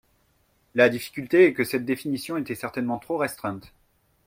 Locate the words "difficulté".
0.89-1.45